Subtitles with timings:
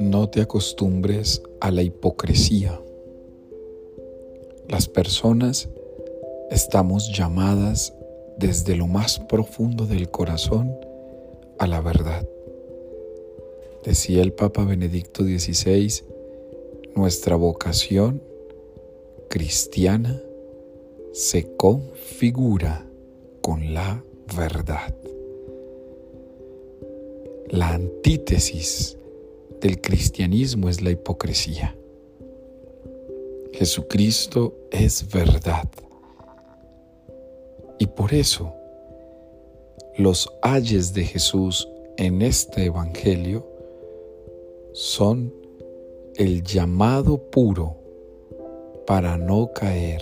[0.00, 2.80] No te acostumbres a la hipocresía.
[4.68, 5.68] Las personas
[6.50, 7.94] estamos llamadas
[8.38, 10.76] desde lo más profundo del corazón
[11.58, 12.28] a la verdad.
[13.84, 16.04] Decía el Papa Benedicto XVI,
[16.94, 18.22] nuestra vocación
[19.28, 20.22] cristiana
[21.12, 22.86] se configura
[23.40, 24.04] con la
[24.36, 24.94] verdad.
[27.50, 28.96] La antítesis
[29.60, 31.76] del cristianismo es la hipocresía.
[33.52, 35.68] Jesucristo es verdad.
[37.78, 38.54] Y por eso
[39.96, 43.46] los ayes de Jesús en este Evangelio
[44.72, 45.32] son
[46.16, 47.76] el llamado puro
[48.86, 50.00] para no caer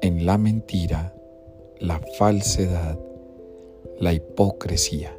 [0.00, 1.14] en la mentira,
[1.82, 2.98] la falsedad,
[3.98, 5.18] la hipocresía.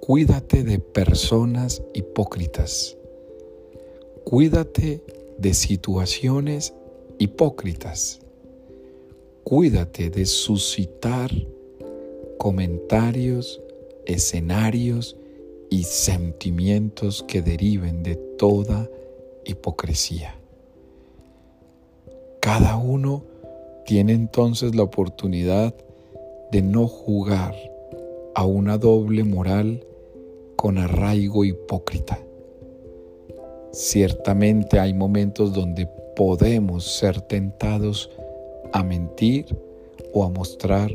[0.00, 2.96] Cuídate de personas hipócritas.
[4.24, 5.02] Cuídate
[5.38, 6.74] de situaciones
[7.18, 8.18] hipócritas.
[9.44, 11.30] Cuídate de suscitar
[12.36, 13.62] comentarios,
[14.04, 15.16] escenarios
[15.70, 18.90] y sentimientos que deriven de toda
[19.44, 20.34] hipocresía.
[22.40, 23.37] Cada uno
[23.88, 25.74] tiene entonces la oportunidad
[26.52, 27.54] de no jugar
[28.34, 29.82] a una doble moral
[30.56, 32.22] con arraigo hipócrita.
[33.72, 38.10] Ciertamente hay momentos donde podemos ser tentados
[38.74, 39.56] a mentir
[40.12, 40.94] o a mostrar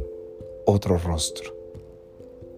[0.68, 1.52] otro rostro,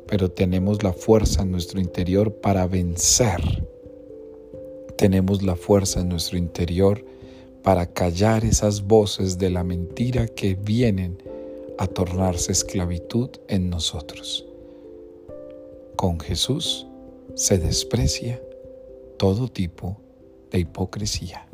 [0.06, 3.66] pero tenemos la fuerza en nuestro interior para vencer.
[4.98, 7.06] Tenemos la fuerza en nuestro interior
[7.66, 11.18] para callar esas voces de la mentira que vienen
[11.80, 14.46] a tornarse esclavitud en nosotros.
[15.96, 16.86] Con Jesús
[17.34, 18.40] se desprecia
[19.18, 20.00] todo tipo
[20.52, 21.48] de hipocresía.